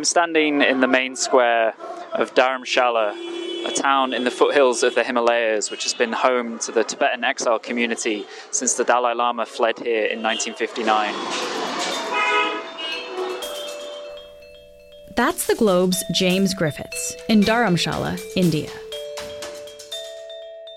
[0.00, 1.74] I'm standing in the main square
[2.14, 6.72] of Dharamshala, a town in the foothills of the Himalayas, which has been home to
[6.72, 11.12] the Tibetan exile community since the Dalai Lama fled here in 1959.
[15.16, 18.70] That's the Globe's James Griffiths in Dharamshala, India.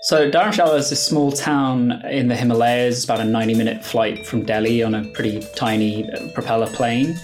[0.02, 4.82] So Dharamshala is a small town in the Himalayas, about a 90-minute flight from Delhi
[4.82, 7.18] on a pretty tiny uh, propeller plane.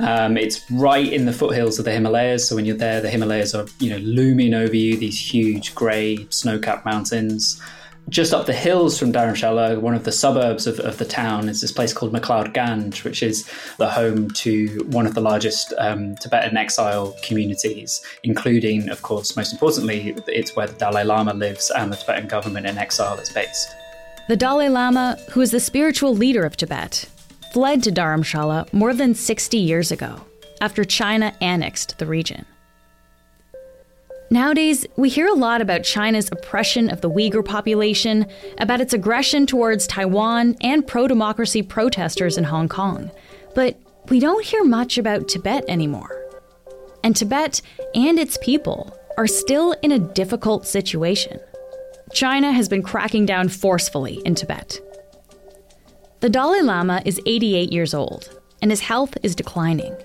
[0.00, 2.48] Um, it's right in the foothills of the Himalayas.
[2.48, 6.26] So when you're there, the Himalayas are you know looming over you, these huge grey
[6.30, 7.60] snow-capped mountains.
[8.08, 11.60] Just up the hills from Dharamshala, one of the suburbs of, of the town is
[11.60, 16.16] this place called McLeod Ganj, which is the home to one of the largest um,
[16.16, 21.92] Tibetan exile communities, including, of course, most importantly, it's where the Dalai Lama lives and
[21.92, 23.68] the Tibetan government in exile is based.
[24.26, 27.06] The Dalai Lama, who is the spiritual leader of Tibet,
[27.52, 30.24] fled to Dharamshala more than 60 years ago
[30.60, 32.44] after China annexed the region.
[34.32, 38.26] Nowadays, we hear a lot about China's oppression of the Uyghur population,
[38.58, 43.10] about its aggression towards Taiwan and pro democracy protesters in Hong Kong.
[43.56, 43.76] But
[44.08, 46.24] we don't hear much about Tibet anymore.
[47.02, 47.60] And Tibet
[47.92, 51.40] and its people are still in a difficult situation.
[52.12, 54.80] China has been cracking down forcefully in Tibet.
[56.20, 59.96] The Dalai Lama is 88 years old, and his health is declining.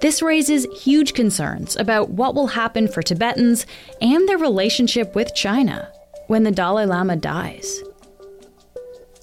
[0.00, 3.66] This raises huge concerns about what will happen for Tibetans
[4.00, 5.90] and their relationship with China
[6.28, 7.82] when the Dalai Lama dies.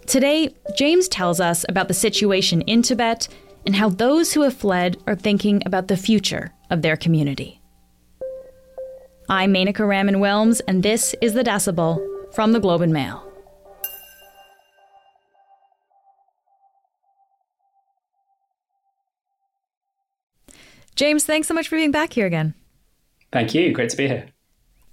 [0.08, 3.30] Today, James tells us about the situation in Tibet
[3.66, 7.62] and how those who have fled are thinking about the future of their community.
[9.30, 13.29] I'm Menaka Raman Wilms, and this is The Decibel from the Globe and Mail.
[21.00, 22.54] James, thanks so much for being back here again.
[23.32, 23.72] Thank you.
[23.72, 24.28] Great to be here.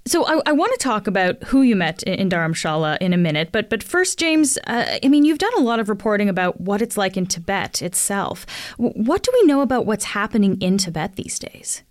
[0.06, 3.16] So I, I, want to talk about who you met in, in Dharamshala in a
[3.16, 6.60] minute, but but first, James, uh, I mean, you've done a lot of reporting about
[6.60, 8.46] what it's like in Tibet itself.
[8.76, 11.82] What do we know about what's happening in Tibet these days?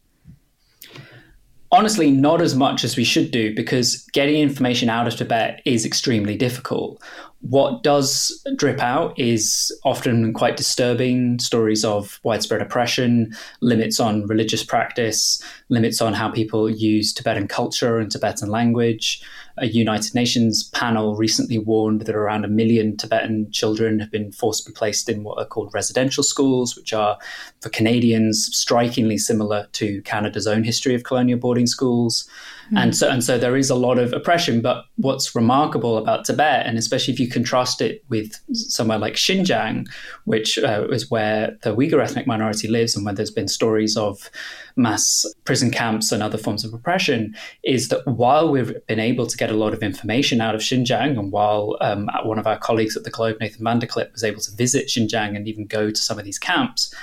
[1.74, 5.86] Honestly, not as much as we should do because getting information out of Tibet is
[5.86, 7.04] extremely difficult.
[7.50, 14.64] What does drip out is often quite disturbing stories of widespread oppression, limits on religious
[14.64, 15.40] practice,
[15.70, 19.22] limits on how people use Tibetan culture and Tibetan language.
[19.58, 24.74] A United Nations panel recently warned that around a million Tibetan children have been forcibly
[24.74, 27.20] placed in what are called residential schools, which are,
[27.62, 32.28] for Canadians, strikingly similar to Canada's own history of colonial boarding schools.
[32.72, 32.78] Mm.
[32.82, 34.62] And so and so there is a lot of oppression.
[34.62, 39.88] But what's remarkable about Tibet, and especially if you contrast it with somewhere like Xinjiang,
[40.26, 44.30] which uh, is where the Uyghur ethnic minority lives, and where there's been stories of
[44.76, 49.38] mass prison camps and other forms of oppression, is that while we've been able to
[49.38, 52.98] get a lot of information out of Xinjiang, and while um, one of our colleagues
[52.98, 56.18] at the Globe, Nathan VanderKlippe, was able to visit Xinjiang and even go to some
[56.18, 56.94] of these camps,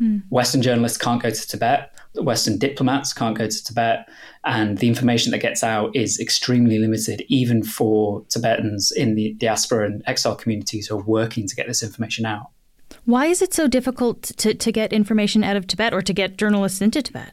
[0.00, 0.22] mm.
[0.30, 1.91] Western journalists can't go to Tibet.
[2.14, 4.08] Western diplomats can't go to Tibet,
[4.44, 9.86] and the information that gets out is extremely limited, even for Tibetans in the diaspora
[9.86, 12.50] and exile communities who are working to get this information out.
[13.04, 16.36] Why is it so difficult to, to get information out of Tibet or to get
[16.36, 17.32] journalists into Tibet?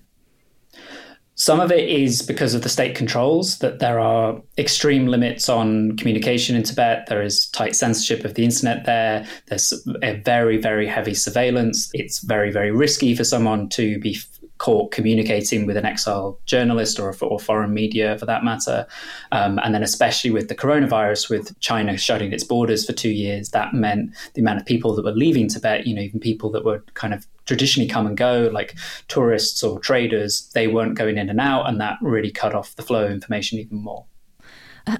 [1.35, 5.95] Some of it is because of the state controls, that there are extreme limits on
[5.95, 7.07] communication in Tibet.
[7.07, 9.25] There is tight censorship of the internet there.
[9.47, 9.71] There's
[10.03, 11.89] a very, very heavy surveillance.
[11.93, 14.17] It's very, very risky for someone to be
[14.59, 18.85] caught communicating with an exile journalist or, or foreign media for that matter.
[19.31, 23.49] Um, and then, especially with the coronavirus, with China shutting its borders for two years,
[23.49, 26.63] that meant the amount of people that were leaving Tibet, you know, even people that
[26.63, 28.75] were kind of traditionally come and go, like
[29.07, 31.67] tourists or traders, they weren't going in and out.
[31.67, 34.05] And that really cut off the flow of information even more.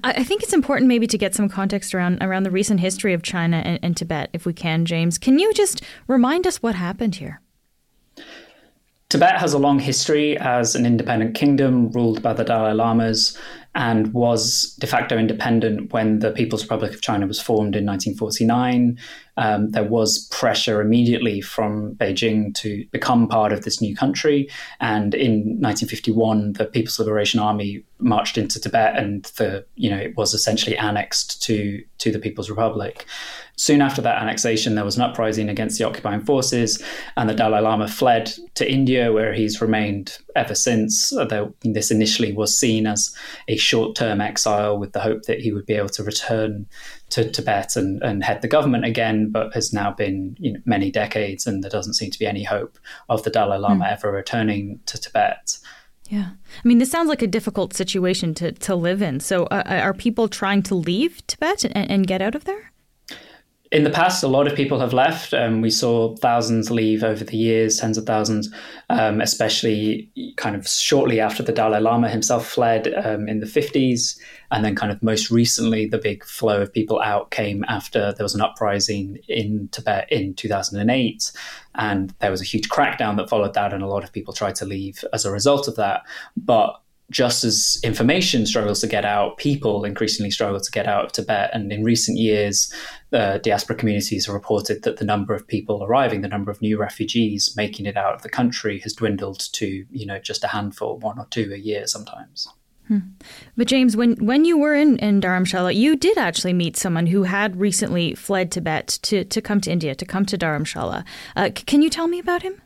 [0.04, 3.22] I think it's important maybe to get some context around around the recent history of
[3.22, 5.18] China and, and Tibet, if we can, James.
[5.18, 7.40] Can you just remind us what happened here?
[9.10, 13.36] Tibet has a long history as an independent kingdom ruled by the Dalai Lamas
[13.74, 18.96] and was de facto independent when the People's Republic of China was formed in 1949
[19.40, 24.50] um, there was pressure immediately from Beijing to become part of this new country.
[24.80, 30.14] And in 1951, the People's Liberation Army marched into Tibet, and the you know it
[30.14, 33.06] was essentially annexed to to the People's Republic.
[33.56, 36.82] Soon after that annexation, there was an uprising against the occupying forces,
[37.16, 41.14] and the Dalai Lama fled to India, where he's remained ever since.
[41.16, 43.14] Although this initially was seen as
[43.48, 46.66] a short term exile with the hope that he would be able to return
[47.10, 50.90] to Tibet and, and head the government again, but has now been you know, many
[50.90, 52.78] decades, and there doesn't seem to be any hope
[53.08, 53.92] of the Dalai Lama mm.
[53.92, 55.58] ever returning to Tibet.
[56.08, 56.30] Yeah.
[56.30, 59.20] I mean, this sounds like a difficult situation to, to live in.
[59.20, 62.72] So, uh, are people trying to leave Tibet and, and get out of there?
[63.72, 65.32] In the past, a lot of people have left.
[65.32, 68.52] Um, we saw thousands leave over the years, tens of thousands,
[68.88, 74.18] um, especially kind of shortly after the Dalai Lama himself fled um, in the 50s.
[74.50, 78.24] And then, kind of most recently, the big flow of people out came after there
[78.24, 81.30] was an uprising in Tibet in 2008.
[81.76, 84.56] And there was a huge crackdown that followed that, and a lot of people tried
[84.56, 86.02] to leave as a result of that.
[86.36, 86.80] But
[87.10, 91.50] just as information struggles to get out, people increasingly struggle to get out of Tibet.
[91.52, 92.72] And in recent years,
[93.12, 96.78] uh, diaspora communities have reported that the number of people arriving, the number of new
[96.78, 100.98] refugees making it out of the country, has dwindled to you know just a handful,
[100.98, 102.48] one or two a year sometimes.
[102.86, 102.98] Hmm.
[103.56, 107.24] But James, when when you were in, in Dharamshala, you did actually meet someone who
[107.24, 111.04] had recently fled Tibet to, to come to India, to come to Dharamshala.
[111.36, 112.60] Uh, c- can you tell me about him?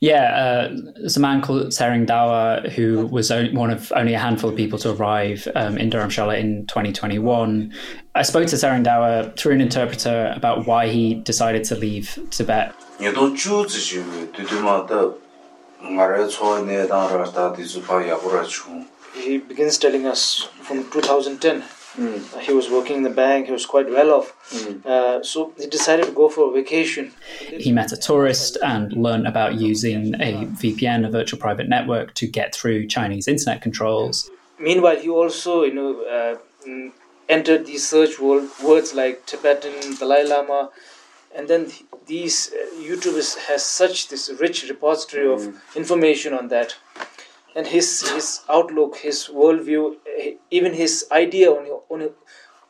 [0.00, 4.50] Yeah, uh, there's a man called Tsering Dawa who was one of only a handful
[4.50, 7.72] of people to arrive um, in Dharamshala in 2021.
[8.14, 12.74] I spoke to Tsering Dawa through an interpreter about why he decided to leave Tibet.
[19.14, 21.64] He begins telling us from 2010
[21.98, 22.40] Mm.
[22.40, 23.46] he was working in the bank.
[23.46, 24.32] He was quite well off.
[24.50, 24.86] Mm.
[24.86, 27.12] Uh, so he decided to go for a vacation.
[27.66, 32.26] He met a tourist and learned about using a VPN, a virtual private network, to
[32.26, 34.30] get through Chinese internet controls.
[34.60, 36.36] Meanwhile, he also, you know, uh,
[37.28, 40.70] entered these search world, words like Tibetan Dalai Lama,
[41.34, 41.70] and then
[42.06, 45.34] these uh, YouTubers has such this rich repository mm.
[45.34, 46.76] of information on that
[47.58, 49.96] and his his outlook, his worldview,
[50.50, 52.10] even his idea on on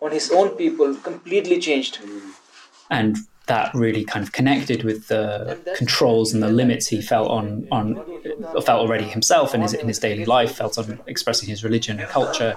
[0.00, 1.99] on his own people completely changed.
[2.90, 3.19] And
[3.49, 7.96] that really kind of connected with the controls and the limits he felt on on
[8.69, 12.08] felt already himself in his in his daily life, felt on expressing his religion and
[12.08, 12.56] culture.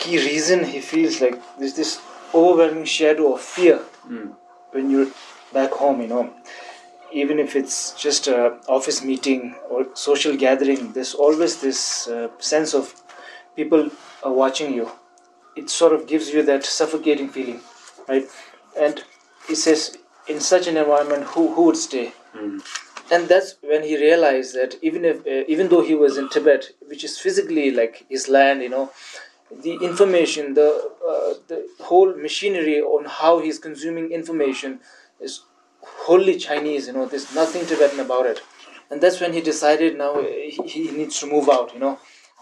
[0.00, 2.00] Key reason he feels like there's this
[2.34, 3.78] overwhelming shadow of fear
[4.08, 4.34] mm.
[4.70, 5.10] when you're
[5.52, 6.32] back home, you know,
[7.12, 12.74] even if it's just a office meeting or social gathering, there's always this uh, sense
[12.74, 12.94] of
[13.56, 13.90] people
[14.22, 14.90] are watching you.
[15.56, 17.60] It sort of gives you that suffocating feeling,
[18.08, 18.26] right?
[18.78, 19.04] And
[19.46, 22.12] he says, in such an environment, who, who would stay?
[22.34, 22.62] Mm.
[23.10, 26.70] And that's when he realized that even if, uh, even though he was in Tibet,
[26.86, 28.90] which is physically like his land, you know,
[29.60, 30.68] the information, the
[31.06, 34.80] uh, the whole machinery on how he's consuming information
[35.22, 35.42] is
[35.80, 38.40] wholly Chinese, you know, there's nothing Tibetan about it.
[38.90, 41.98] And that's when he decided now he, he needs to move out, you know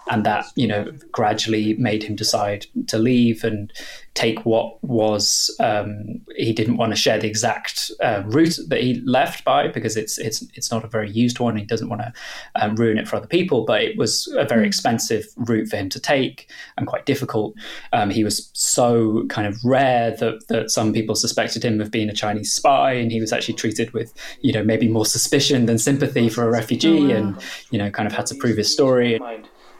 [0.08, 3.72] and that you know gradually made him decide to leave and
[4.14, 9.00] take what was um, he didn't want to share the exact uh, route that he
[9.04, 11.56] left by because it's it's it's not a very used one.
[11.56, 12.12] He doesn't want to
[12.56, 14.66] um, ruin it for other people, but it was a very hmm.
[14.66, 17.54] expensive route for him to take and quite difficult.
[17.92, 22.08] Um, he was so kind of rare that that some people suspected him of being
[22.08, 25.78] a Chinese spy, and he was actually treated with you know maybe more suspicion than
[25.78, 27.36] sympathy for a refugee, and
[27.70, 29.20] you know kind of had to prove his story.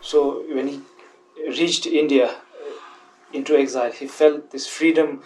[0.01, 0.81] So when he
[1.47, 2.37] reached India uh,
[3.33, 5.23] into exile, he felt this freedom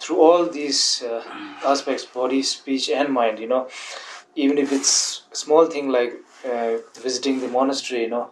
[0.00, 1.22] through all these uh,
[1.64, 3.38] aspects body, speech, and mind.
[3.38, 3.68] You know,
[4.34, 8.30] even if it's a small thing like uh, visiting the monastery, you know,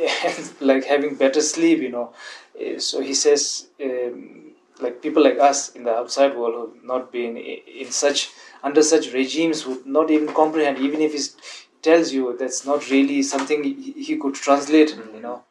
[0.60, 2.12] like having better sleep, you know.
[2.58, 6.84] Uh, so he says, um, like people like us in the outside world who have
[6.84, 8.30] not been in such
[8.62, 11.36] under such regimes would not even comprehend, even if he's
[11.84, 15.14] tells you that's not really something he could translate, mm-hmm.
[15.14, 15.44] you know.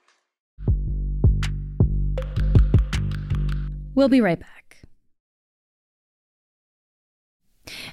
[3.95, 4.49] We'll be right back.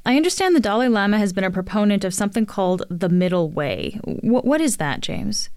[0.05, 4.01] I understand the Dalai Lama has been a proponent of something called the middle way.
[4.05, 5.51] W- what is that, James?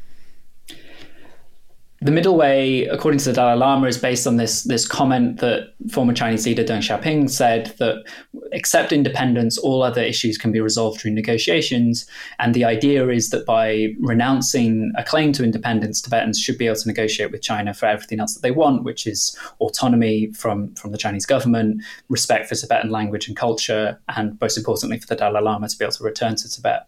[2.03, 5.73] The middle way, according to the Dalai Lama, is based on this this comment that
[5.91, 8.03] former Chinese leader Deng Xiaoping said that
[8.51, 12.05] except independence, all other issues can be resolved through negotiations.
[12.39, 16.75] And the idea is that by renouncing a claim to independence, Tibetans should be able
[16.77, 20.91] to negotiate with China for everything else that they want, which is autonomy from from
[20.91, 25.41] the Chinese government, respect for Tibetan language and culture, and most importantly, for the Dalai
[25.41, 26.87] Lama to be able to return to Tibet.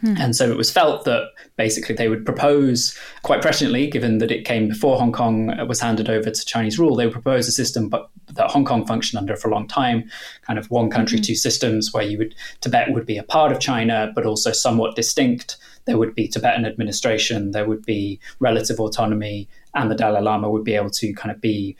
[0.00, 0.14] Hmm.
[0.18, 4.44] And so it was felt that basically they would propose, quite presciently, given that it
[4.44, 7.88] came before Hong Kong was handed over to Chinese rule, they would propose a system
[7.88, 10.08] but that Hong Kong functioned under for a long time,
[10.42, 11.24] kind of one country, mm-hmm.
[11.24, 14.96] two systems, where you would Tibet would be a part of China, but also somewhat
[14.96, 15.56] distinct.
[15.86, 20.64] There would be Tibetan administration, there would be relative autonomy, and the Dalai Lama would
[20.64, 21.76] be able to kind of be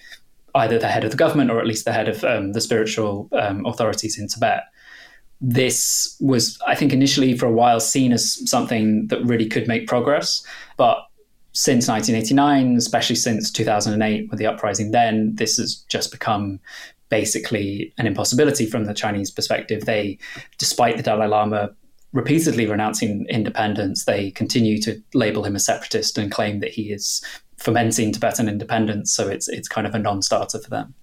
[0.55, 3.29] either the head of the government or at least the head of um, the spiritual
[3.33, 4.65] um, authorities in Tibet.
[5.41, 9.87] This was, I think, initially for a while seen as something that really could make
[9.87, 10.45] progress,
[10.77, 11.07] but
[11.53, 16.61] since 1989, especially since 2008 with the uprising, then this has just become
[17.09, 19.85] basically an impossibility from the Chinese perspective.
[19.85, 20.19] They,
[20.59, 21.71] despite the Dalai Lama
[22.13, 27.23] repeatedly renouncing independence, they continue to label him a separatist and claim that he is
[27.57, 29.13] fomenting Tibetan independence.
[29.13, 30.95] So it's it's kind of a non-starter for them.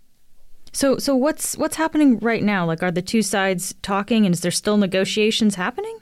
[0.77, 2.63] So so what's what's happening right now?
[2.63, 5.97] Like, are the two sides talking, and is there still negotiations happening?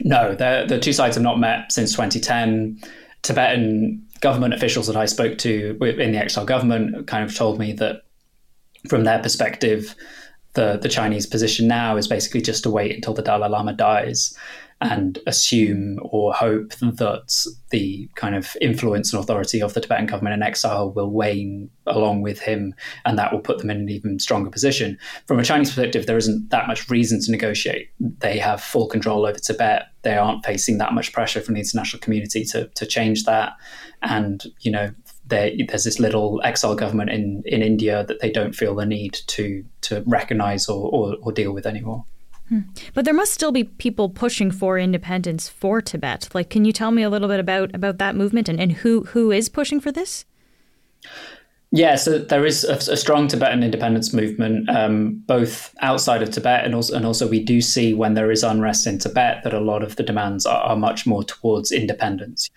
[0.00, 2.80] No, the the two sides have not met since 2010.
[3.20, 7.74] Tibetan government officials that I spoke to in the exile government kind of told me
[7.74, 8.04] that
[8.88, 9.94] from their perspective,
[10.54, 14.34] the the Chinese position now is basically just to wait until the Dalai Lama dies
[14.80, 20.34] and assume or hope that the kind of influence and authority of the Tibetan government
[20.34, 24.18] in exile will wane along with him, and that will put them in an even
[24.18, 24.98] stronger position.
[25.26, 27.90] From a Chinese perspective, there isn't that much reason to negotiate.
[28.00, 29.86] They have full control over Tibet.
[30.02, 33.52] They aren't facing that much pressure from the international community to to change that,
[34.02, 34.90] and you know.
[35.30, 39.64] there's this little exile government in, in India that they don't feel the need to
[39.80, 42.04] to recognize or, or, or deal with anymore.
[42.94, 46.28] But there must still be people pushing for independence for Tibet.
[46.34, 49.04] Like, can you tell me a little bit about about that movement and, and who
[49.04, 50.24] who is pushing for this?
[51.72, 56.64] Yeah, so there is a, a strong Tibetan independence movement, um, both outside of Tibet
[56.64, 59.60] and also, and also we do see when there is unrest in Tibet that a
[59.60, 62.50] lot of the demands are, are much more towards independence.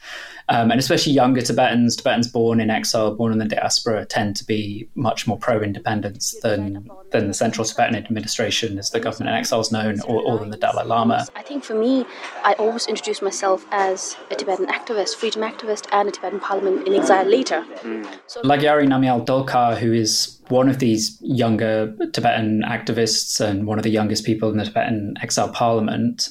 [0.49, 4.45] Um, and especially younger Tibetans, Tibetans born in exile, born in the diaspora, tend to
[4.45, 9.61] be much more pro-independence than than the Central Tibetan Administration, as the government in exile
[9.61, 11.27] is known, or, or than the Dalai Lama.
[11.35, 12.05] I think for me,
[12.43, 16.95] I always introduce myself as a Tibetan activist, freedom activist, and a Tibetan parliament in
[16.95, 17.63] exile later.
[17.81, 18.19] Mm.
[18.25, 23.83] So, Lhagyari Namgyal Dolkar, who is one of these younger Tibetan activists and one of
[23.83, 26.29] the youngest people in the Tibetan exile parliament,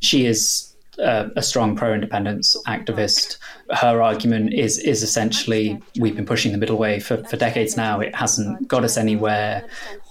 [0.00, 3.38] she is a, a strong pro-independence activist.
[3.70, 8.00] Her argument is is essentially we've been pushing the middle way for, for decades now.
[8.00, 9.68] It hasn't got us anywhere.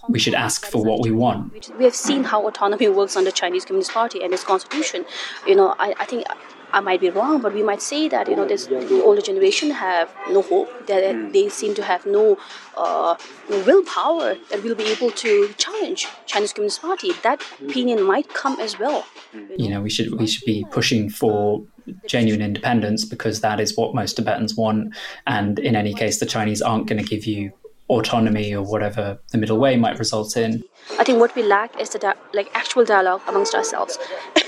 [0.10, 1.70] We should ask for what we want.
[1.78, 5.06] We have seen how autonomy works under Chinese Communist Party and its constitution.
[5.46, 6.26] You know, I, I think
[6.72, 10.14] I might be wrong, but we might say that you know this older generation have
[10.30, 10.70] no hope.
[10.88, 11.34] That mm.
[11.34, 12.38] they seem to have no,
[12.76, 13.16] uh,
[13.50, 17.12] no willpower that we'll be able to challenge Chinese Communist Party.
[17.24, 19.06] That opinion might come as well.
[19.34, 21.64] You know, you know we should we should be pushing for
[22.06, 24.94] genuine independence because that is what most Tibetans want.
[25.26, 27.52] And in any case, the Chinese aren't going to give you
[27.90, 30.64] autonomy or whatever the middle way might result in.
[31.00, 33.98] I think what we lack is the di- like actual dialogue amongst ourselves.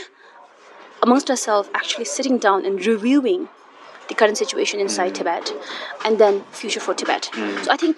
[1.03, 3.49] amongst ourselves actually sitting down and reviewing
[4.07, 5.17] the current situation inside mm.
[5.17, 5.53] Tibet
[6.03, 7.29] and then future for Tibet.
[7.33, 7.63] Mm.
[7.63, 7.97] So I think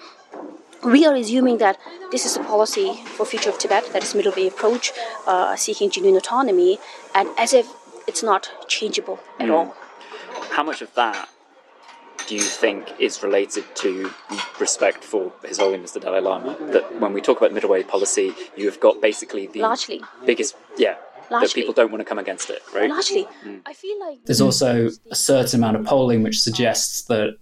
[0.84, 1.78] we are assuming that
[2.10, 4.92] this is a policy for future of Tibet, that is middle way approach,
[5.26, 6.78] uh, seeking genuine autonomy,
[7.14, 7.68] and as if
[8.06, 9.54] it's not changeable at mm.
[9.54, 9.74] all.
[10.50, 11.28] How much of that
[12.26, 14.12] do you think is related to
[14.60, 16.56] respect for His Holiness the Dalai Lama?
[16.72, 20.56] That when we talk about middle way policy, you have got basically the largely biggest,
[20.76, 20.96] yeah.
[21.40, 22.90] That people don't want to come against it, right?
[22.90, 23.60] Largely, mm.
[23.66, 27.36] I feel like there's also a certain amount of polling which suggests that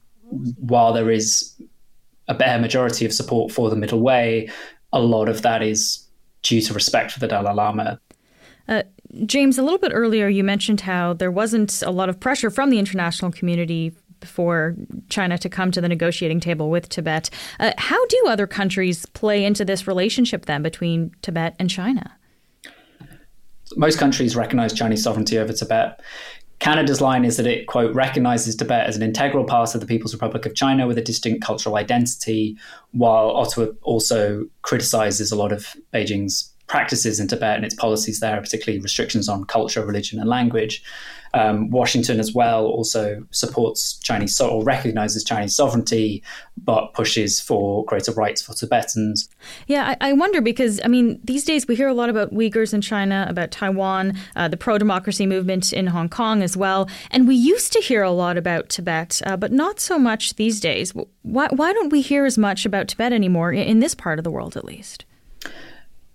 [0.59, 1.61] while there is
[2.28, 4.49] a bare majority of support for the middle way,
[4.92, 6.06] a lot of that is
[6.42, 8.00] due to respect for the Dalai Lama.
[8.68, 8.82] Uh,
[9.26, 12.70] James, a little bit earlier, you mentioned how there wasn't a lot of pressure from
[12.70, 13.92] the international community
[14.25, 14.76] for
[15.09, 17.30] China to come to the negotiating table with Tibet.
[17.59, 22.16] Uh, how do other countries play into this relationship then between Tibet and China?
[23.77, 26.00] Most countries recognize Chinese sovereignty over Tibet.
[26.59, 30.12] Canada's line is that it, quote, recognizes Tibet as an integral part of the People's
[30.12, 32.57] Republic of China with a distinct cultural identity,
[32.93, 38.41] while Ottawa also criticizes a lot of Beijing's practices in Tibet and its policies there,
[38.41, 40.83] particularly restrictions on culture, religion, and language.
[41.32, 46.22] Um, Washington as well also supports Chinese or recognizes Chinese sovereignty,
[46.64, 49.28] but pushes for greater rights for Tibetans.
[49.66, 52.75] Yeah, I, I wonder because I mean these days we hear a lot about Uyghurs
[52.75, 57.34] in China, about Taiwan, uh, the pro-democracy movement in Hong Kong as well, and we
[57.34, 60.92] used to hear a lot about Tibet, uh, but not so much these days.
[61.22, 64.30] Why, why don't we hear as much about Tibet anymore in this part of the
[64.30, 65.04] world, at least?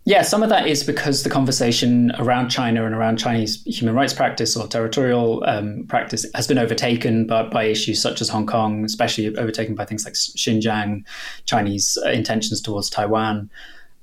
[0.07, 4.13] Yeah, some of that is because the conversation around China and around Chinese human rights
[4.13, 8.85] practice or territorial um, practice has been overtaken by, by issues such as Hong Kong,
[8.85, 11.05] especially overtaken by things like Xinjiang,
[11.45, 13.49] Chinese uh, intentions towards Taiwan.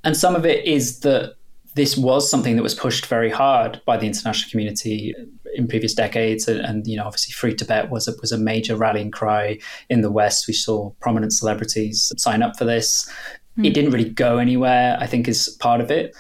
[0.03, 1.37] And some of it is that
[1.75, 5.15] this was something that was pushed very hard by the international community
[5.55, 8.75] in previous decades, and, and, you know, obviously, Free Tibet was a, was a major
[8.75, 10.49] rallying cry in the West.
[10.49, 13.11] We saw prominent celebrities sign up for this.
[13.59, 13.67] Mm.
[13.67, 14.97] It didn't really go anywhere.
[15.01, 16.17] I think is part of it,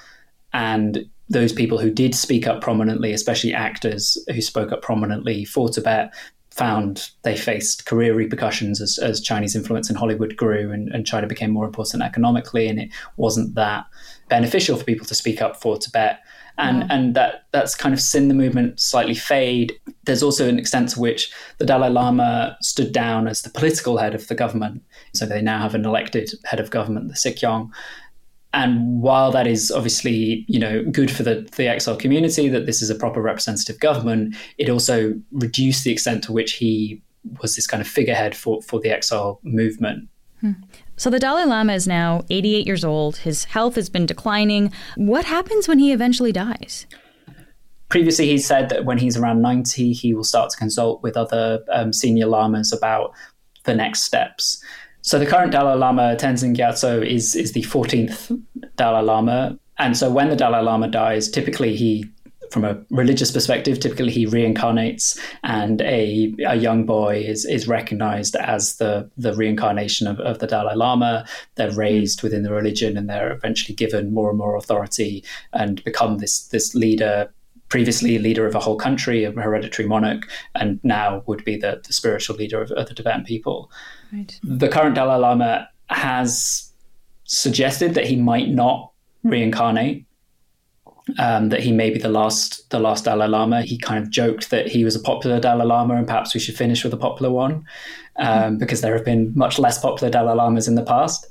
[0.52, 5.68] and those people who did speak up prominently, especially actors who spoke up prominently for
[5.68, 6.12] Tibet,
[6.50, 11.26] found they faced career repercussions as, as Chinese influence in Hollywood grew and, and China
[11.26, 13.86] became more important economically, and it wasn't that
[14.28, 16.20] beneficial for people to speak up for Tibet.
[16.58, 16.86] And, yeah.
[16.90, 19.72] and that that's kind of seen the movement slightly fade.
[20.04, 24.14] There's also an extent to which the Dalai Lama stood down as the political head
[24.14, 24.82] of the government.
[25.14, 27.70] So they now have an elected head of government, the Sikyong,
[28.54, 32.82] and while that is obviously you know good for the, the exile community that this
[32.82, 37.00] is a proper representative government it also reduced the extent to which he
[37.40, 40.08] was this kind of figurehead for, for the exile movement
[40.40, 40.52] hmm.
[41.02, 43.16] So the dalai lama is now 88 years old.
[43.16, 44.72] His health has been declining.
[44.94, 46.86] What happens when he eventually dies?
[47.88, 51.58] Previously he said that when he's around 90 he will start to consult with other
[51.72, 53.12] um, senior lamas about
[53.64, 54.62] the next steps.
[55.00, 58.40] So the current Dalai Lama, Tenzin Gyatso, is is the 14th
[58.76, 59.58] Dalai Lama.
[59.78, 62.04] And so when the Dalai Lama dies, typically he
[62.52, 68.36] from a religious perspective, typically he reincarnates, and a, a young boy is is recognized
[68.36, 71.26] as the the reincarnation of, of the Dalai Lama.
[71.54, 71.78] They're hmm.
[71.78, 76.46] raised within the religion, and they're eventually given more and more authority and become this
[76.48, 77.32] this leader.
[77.68, 81.94] Previously, leader of a whole country, a hereditary monarch, and now would be the, the
[81.94, 83.70] spiritual leader of, of the Tibetan people.
[84.12, 84.38] Right.
[84.42, 86.70] The current Dalai Lama has
[87.24, 88.92] suggested that he might not
[89.24, 90.04] reincarnate.
[91.18, 93.62] Um, that he may be the last the last Dalai Lama.
[93.62, 96.56] He kind of joked that he was a popular Dalai Lama, and perhaps we should
[96.56, 97.64] finish with a popular one,
[98.16, 98.58] um, mm-hmm.
[98.58, 101.26] because there have been much less popular Dalai Lamas in the past.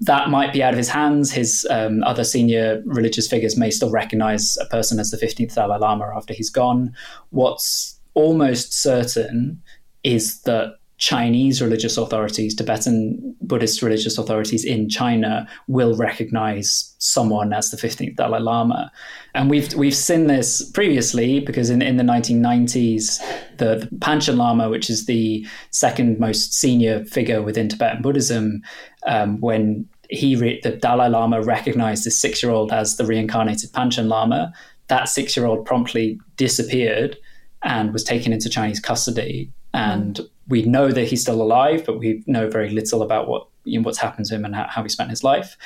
[0.00, 1.30] That might be out of his hands.
[1.30, 5.78] His um, other senior religious figures may still recognize a person as the 15th Dalai
[5.78, 6.92] Lama after he's gone.
[7.30, 9.62] What's almost certain
[10.02, 17.72] is that Chinese religious authorities, Tibetan Buddhist religious authorities in China will recognize someone as
[17.72, 18.88] the 15th Dalai Lama.
[19.34, 23.18] And we've we've seen this previously because in, in the 1990s,
[23.58, 28.62] the, the Panchen Lama, which is the second most senior figure within Tibetan Buddhism,
[29.04, 33.72] um, when he re- the Dalai Lama recognized this six year old as the reincarnated
[33.72, 34.52] Panchen Lama,
[34.86, 37.18] that six year old promptly disappeared
[37.64, 40.20] and was taken into Chinese custody and
[40.52, 43.86] we know that he's still alive, but we know very little about what you know,
[43.86, 45.56] what's happened to him and how, how he spent his life.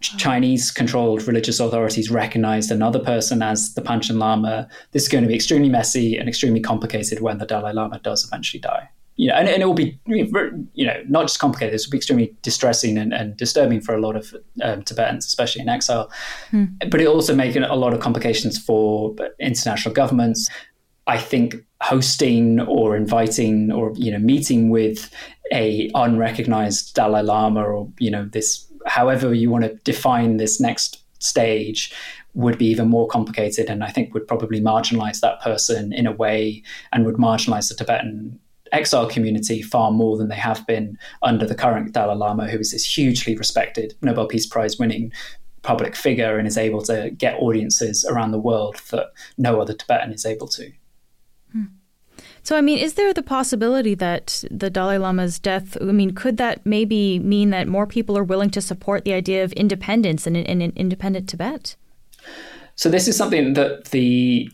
[0.00, 4.68] Chinese controlled religious authorities recognized another person as the Panchen Lama.
[4.92, 8.24] This is going to be extremely messy and extremely complicated when the Dalai Lama does
[8.24, 8.88] eventually die.
[9.16, 11.98] You know, and, and it will be, you know, not just complicated, this will be
[11.98, 16.10] extremely distressing and, and disturbing for a lot of um, Tibetans, especially in exile.
[16.50, 16.64] Hmm.
[16.90, 20.48] But it also make a lot of complications for international governments.
[21.06, 25.10] I think hosting or inviting or you know meeting with
[25.52, 31.02] a unrecognized Dalai Lama or you know this however you want to define this next
[31.18, 31.92] stage
[32.34, 36.12] would be even more complicated and I think would probably marginalize that person in a
[36.12, 36.62] way
[36.92, 38.38] and would marginalize the Tibetan
[38.72, 42.72] exile community far more than they have been under the current Dalai Lama, who is
[42.72, 45.12] this hugely respected Nobel Peace Prize winning
[45.62, 49.06] public figure and is able to get audiences around the world that
[49.38, 50.70] no other Tibetan is able to.
[52.46, 56.36] So, I mean, is there the possibility that the Dalai Lama's death, I mean, could
[56.36, 60.36] that maybe mean that more people are willing to support the idea of independence in,
[60.36, 61.74] in, in independent Tibet?
[62.76, 64.48] So, this is something that the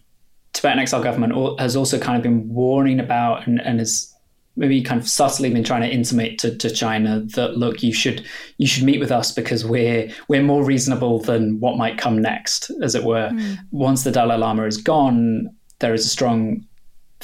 [0.55, 4.11] Tibetan exile government has also kind of been warning about and, and has
[4.57, 8.25] maybe kind of subtly been trying to intimate to, to China that look, you should
[8.57, 12.71] you should meet with us because we're we're more reasonable than what might come next,
[12.83, 13.29] as it were.
[13.31, 13.59] Mm.
[13.71, 16.65] Once the Dalai Lama is gone, there is a strong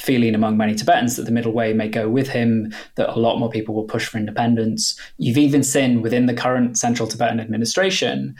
[0.01, 3.39] feeling among many Tibetans that the middle way may go with him, that a lot
[3.39, 4.99] more people will push for independence.
[5.17, 8.35] You've even seen within the current central Tibetan administration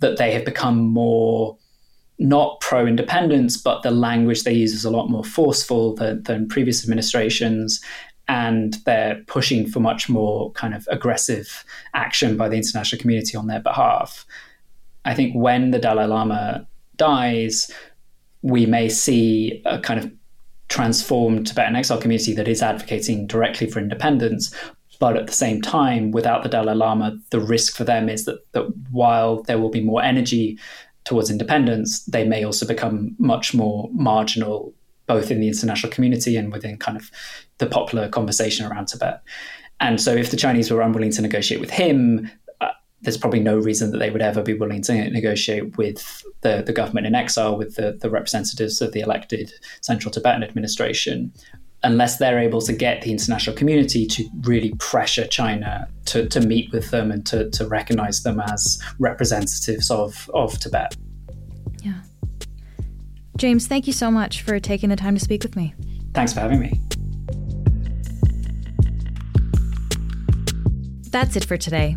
[0.00, 1.56] that they have become more
[2.18, 6.48] not pro independence, but the language they use is a lot more forceful than, than
[6.48, 7.80] previous administrations.
[8.28, 13.48] And they're pushing for much more kind of aggressive action by the international community on
[13.48, 14.24] their behalf.
[15.04, 17.70] I think when the Dalai Lama dies,
[18.42, 20.10] we may see a kind of
[20.72, 24.54] transformed Tibetan exile community that is advocating directly for independence.
[24.98, 28.38] But at the same time, without the Dalai Lama, the risk for them is that,
[28.52, 30.58] that while there will be more energy
[31.04, 34.72] towards independence, they may also become much more marginal,
[35.06, 37.10] both in the international community and within kind of
[37.58, 39.20] the popular conversation around Tibet.
[39.78, 42.30] And so, if the Chinese were unwilling to negotiate with him,
[43.02, 46.72] there's probably no reason that they would ever be willing to negotiate with the, the
[46.72, 51.32] government in exile, with the, the representatives of the elected Central Tibetan administration,
[51.82, 56.70] unless they're able to get the international community to really pressure China to, to meet
[56.72, 60.96] with them and to, to recognize them as representatives of, of Tibet.
[61.82, 62.02] Yeah.
[63.36, 65.74] James, thank you so much for taking the time to speak with me.
[66.14, 66.80] Thanks for having me.
[71.10, 71.96] That's it for today.